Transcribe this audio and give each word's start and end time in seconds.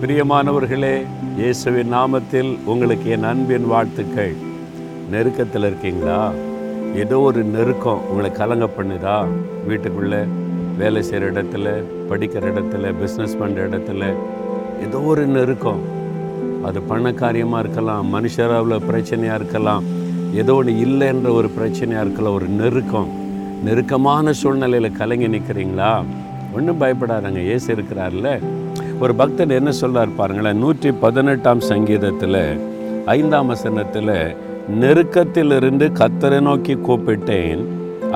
பிரியமானவர்களே 0.00 1.06
இயேசுவின் 1.36 1.92
நாமத்தில் 1.92 2.58
உங்களுக்கு 2.64 3.10
என் 3.10 3.22
அன்பின் 3.22 3.66
வாழ்த்துக்கள். 3.66 4.34
நெருக்கத்தில் 5.10 5.64
இருக்கீங்களா? 5.64 6.32
ஏதோ 6.94 7.20
ஒரு 7.20 7.42
நெருக்கம் 7.42 8.08
உங்களை 8.08 8.32
கலங்க 8.32 8.68
பண்ணுதா? 8.78 9.26
வீட்டுக்குள்ளே 9.66 10.20
வேலை 10.78 11.02
செய்கிற 11.02 11.30
இடத்துல 11.32 11.82
படிக்கிற 12.10 12.52
இடத்துல 12.52 12.92
பிஸ்னஸ் 13.02 13.36
பண்ணுற 13.40 13.66
இடத்துல 13.68 14.14
ஏதோ 14.86 15.00
ஒரு 15.00 15.26
நெருக்கம். 15.26 15.82
அது 16.64 16.82
பண 16.82 17.12
காரியமாக 17.12 17.68
இருக்கலாம் 17.68 18.14
மனுஷராவில் 18.14 18.86
பிரச்சனையாக 18.90 19.34
இருக்கலாம் 19.34 19.84
ஏதோ 20.34 20.54
ஒன்று 20.54 20.72
இல்லைன்ற 20.72 21.32
ஒரு 21.32 21.50
பிரச்சனையாக 21.58 22.00
இருக்கலாம் 22.00 22.34
ஒரு 22.34 22.46
நெருக்கம். 22.46 23.10
நெருக்கமான 23.64 24.32
சூழ்நிலையில் 24.32 24.92
கலங்கி 24.92 25.28
நிற்கிறீங்களா 25.28 26.04
ஒன்றும் 26.52 26.80
பயப்படாதங்க 26.80 27.44
ஏசு 27.46 27.74
இருக்கிறார்ல. 27.74 28.40
ஒரு 29.04 29.12
பக்தர் 29.20 29.52
என்ன 29.58 29.70
சொல்கிறார் 29.80 30.10
பாருங்களேன் 30.16 30.58
நூற்றி 30.62 30.90
பதினெட்டாம் 31.02 31.60
சங்கீதத்தில் 31.68 32.42
ஐந்தாம் 33.14 33.50
வசனத்தில் 33.52 34.16
நெருக்கத்திலிருந்து 34.82 35.86
கத்தரை 36.00 36.40
நோக்கி 36.48 36.74
கூப்பிட்டேன் 36.88 37.62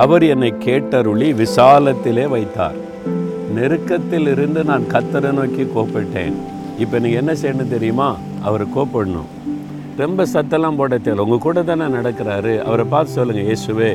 அவர் 0.03 0.25
என்னை 0.33 0.51
கேட்டருளி 0.67 1.29
விசாலத்திலே 1.41 2.25
வைத்தார். 2.35 2.77
நெருக்கத்தில் 3.57 4.29
இருந்து 4.35 4.61
நான் 4.71 4.85
கத்தரை 4.95 5.31
நோக்கி 5.39 5.65
கூப்பிட்டேன். 5.77 6.37
இப்போ 6.83 6.97
நீங்கள் 7.05 7.23
என்ன 7.23 7.33
செய்யணும் 7.43 7.75
தெரியுமா? 7.75 8.11
அவரை 8.49 8.67
கூப்பிடணும். 8.77 9.31
ரொம்ப 10.03 10.27
சத்தெல்லாம் 10.35 10.79
போட 10.83 10.99
தேவை 11.09 11.25
உங்கள் 11.25 11.45
கூட 11.47 11.63
தானே 11.71 11.89
நடக்கிறாரு. 11.99 12.55
அவரை 12.69 12.87
பார்த்து 12.95 13.19
சொல்லுங்கள் 13.19 13.49
இயேசுவே 13.51 13.91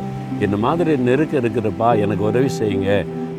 இந்த 0.45 0.57
மாதிரி 0.65 0.91
நெருக்கம் 1.07 1.41
இருக்குதுப்பா 1.41 1.89
எனக்கு 2.03 2.23
உதவி 2.31 2.51
செய்யுங்க. 2.59 2.91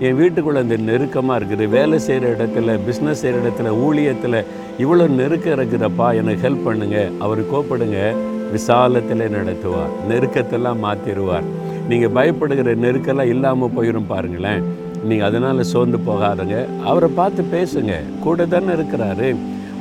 என் 0.07 0.17
வீட்டுக்குள்ளே 0.17 0.61
இந்த 0.65 0.77
நெருக்கமாக 0.77 1.39
இருக்குது. 1.39 1.65
வேலை 1.69 1.99
செய்கிற 1.99 2.27
இடத்துல 2.35 2.77
பிஸ்னஸ் 2.87 3.21
செய்கிற 3.23 3.41
இடத்துல 3.43 3.73
ஊழியத்தில் 3.87 4.39
இவ்வளோ 4.83 5.05
நெருக்கம் 5.19 5.57
இருக்குதப்பா. 5.59 6.07
எனக்கு 6.21 6.43
ஹெல்ப் 6.47 6.65
பண்ணுங்க. 6.69 6.99
அவர் 7.25 7.41
கூப்பிடுங்க 7.51 7.99
விசாலத்தில் 8.53 9.25
நடத்துவார். 9.37 9.93
நெருக்கத்தெல்லாம் 10.11 10.81
மாற்றிடுவார் 10.87 11.49
நீங்கள் 11.91 12.15
பயப்படுகிற 12.19 12.75
நெருக்கெல்லாம் 12.87 13.33
இல்லாமல் 13.35 13.75
போயிடும் 13.77 14.11
பாருங்களேன். 14.15 14.63
நீங்கள் 15.09 15.29
அதனால் 15.29 15.69
சோர்ந்து 15.73 15.99
போகாதங்க. 16.09 16.57
அவரை 16.91 17.11
பார்த்து 17.21 17.45
பேசுங்க. 17.57 17.95
கூட 18.27 18.47
தானே 18.55 18.73
இருக்கிறாரு. 18.79 19.31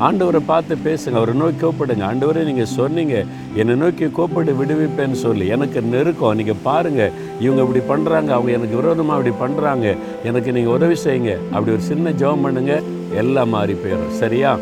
ஆண்டவரை 0.08 0.40
பார்த்து 0.50 0.74
பேசுங்க 0.86 1.18
அவரை 1.20 1.34
நோக்கி 1.40 1.60
கூப்பிடுங்க. 1.62 2.04
ஆண்டவரே 2.10 2.42
நீங்கள் 2.50 2.70
சொன்னீங்க 2.76 3.16
என்னை 3.60 3.74
நோக்கி 3.82 4.06
கூப்பிட்டு 4.18 4.52
விடுவிப்பேன்னு 4.60 5.18
சொல்லி. 5.26 5.46
எனக்கு 5.56 5.80
நெருக்கம். 5.94 6.38
நீங்கள் 6.40 6.62
பாருங்கள் 6.68 7.12
இவங்க 7.46 7.62
இப்படி 7.66 7.82
பண்ணுறாங்க 7.92 8.30
அவங்க 8.38 8.52
எனக்கு 8.58 8.80
விரோதமாக 8.82 9.18
அப்படி 9.18 9.34
பண்ணுறாங்க 9.44 9.86
எனக்கு 10.30 10.50
நீங்கள் 10.58 10.76
உதவி 10.78 10.98
செய்யுங்க. 11.06 11.34
அப்படி 11.54 11.74
ஒரு 11.78 11.86
சின்ன 11.92 12.14
ஜெபம் 12.22 12.46
பண்ணுங்க 12.48 12.76
எல்லாம் 13.22 13.54
மாறி 13.56 13.76
போயிடும். 13.84 14.16
சரியா? 14.22 14.54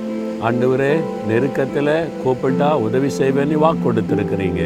ஆண்டவரே 0.47 0.91
நெருக்கத்தில் 1.29 1.93
கூப்பிட்டா 2.23 2.69
உதவி 2.87 3.09
செய்வேன்னு 3.19 3.63
வாக்கு 3.65 3.81
கொடுத்துருக்குறீங்க. 3.85 4.63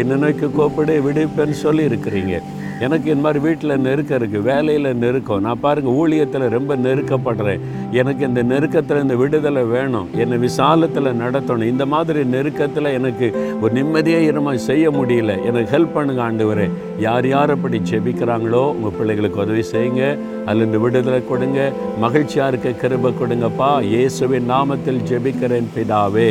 என்னை 0.00 0.16
நோக்கி 0.22 0.46
கூப்பிடு 0.58 0.94
விடுவிப்பேன்னு 1.06 1.56
சொல்லி 1.66 1.82
இருக்கிறீங்க. 1.90 2.36
எனக்கு 2.84 3.08
இந்த 3.12 3.22
மாதிரி 3.24 3.40
வீட்டில் 3.46 3.82
நெருக்கம் 3.86 4.18
இருக்குது 4.18 4.46
வேலையில் 4.50 4.88
நெருக்கம். 5.02 5.42
நான் 5.46 5.60
பாருங்கள் 5.64 5.96
ஊழியத்தில் 6.00 6.46
ரொம்ப 6.54 6.76
நெருக்கப்படுறேன். 6.86 7.60
எனக்கு 8.00 8.22
இந்த 8.28 8.42
நெருக்கத்தில் 8.52 9.02
இந்த 9.02 9.14
விடுதலை 9.22 9.62
வேணும். 9.74 10.08
என்னை 10.22 10.38
விசாலத்தில் 10.46 11.18
நடத்தணும். 11.22 11.70
இந்த 11.72 11.86
மாதிரி 11.94 12.22
நெருக்கத்தில் 12.34 12.94
எனக்கு 12.98 13.28
ஒரு 13.60 13.72
நிம்மதியாக 13.78 14.30
இருமா 14.32 14.54
செய்ய 14.68 14.90
முடியல. 14.98 15.36
எனக்கு 15.50 15.70
ஹெல்ப் 15.76 15.94
பண்ணுங்க 15.98 16.22
ஆண்டவரே. 16.28 16.66
யார் 17.06 17.28
யார் 17.34 17.54
அப்படி 17.56 17.80
ஜெபிக்கிறாங்களோ 17.92 18.64
உங்கள் 18.74 18.96
பிள்ளைகளுக்கு 18.98 19.42
உதவி 19.46 19.64
செய்யுங்க. 19.74 20.02
அதில் 20.46 20.66
இந்த 20.68 20.80
விடுதலை 20.86 21.22
கொடுங்க. 21.30 21.70
மகிழ்ச்சியாக 22.06 22.50
இருக்க 22.54 22.74
கிருப 22.82 23.14
கொடுங்கப்பா. 23.22 23.70
இயேசுவின் 23.92 24.50
நாமத்தில் 24.56 25.06
ஜெபிக்கிறேன் 25.12 25.72
பிதாவே. 25.76 26.30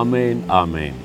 ஆமேன் 0.00 0.42
ஆமேன். 0.62 0.98